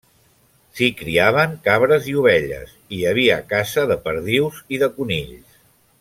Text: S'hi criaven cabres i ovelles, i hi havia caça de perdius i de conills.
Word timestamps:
S'hi 0.77 0.87
criaven 1.01 1.51
cabres 1.67 2.07
i 2.13 2.15
ovelles, 2.23 2.73
i 2.79 2.99
hi 3.01 3.05
havia 3.09 3.37
caça 3.55 3.83
de 3.95 3.99
perdius 4.09 4.57
i 4.79 4.85
de 4.85 4.89
conills. 4.97 5.59